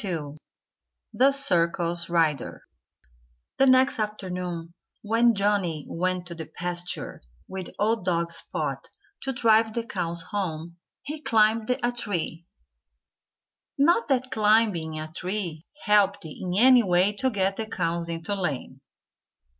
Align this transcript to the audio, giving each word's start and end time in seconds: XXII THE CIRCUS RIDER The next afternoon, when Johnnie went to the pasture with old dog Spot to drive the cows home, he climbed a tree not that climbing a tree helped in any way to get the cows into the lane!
XXII 0.01 0.37
THE 1.13 1.31
CIRCUS 1.31 2.09
RIDER 2.09 2.63
The 3.57 3.67
next 3.67 3.99
afternoon, 3.99 4.73
when 5.03 5.35
Johnnie 5.35 5.85
went 5.87 6.25
to 6.25 6.33
the 6.33 6.47
pasture 6.47 7.21
with 7.47 7.69
old 7.77 8.03
dog 8.03 8.31
Spot 8.31 8.89
to 9.21 9.31
drive 9.31 9.75
the 9.75 9.85
cows 9.85 10.23
home, 10.31 10.77
he 11.03 11.21
climbed 11.21 11.69
a 11.69 11.91
tree 11.91 12.47
not 13.77 14.07
that 14.07 14.31
climbing 14.31 14.99
a 14.99 15.07
tree 15.13 15.67
helped 15.83 16.25
in 16.25 16.55
any 16.57 16.81
way 16.81 17.13
to 17.17 17.29
get 17.29 17.57
the 17.57 17.67
cows 17.67 18.09
into 18.09 18.31
the 18.35 18.41
lane! 18.41 18.81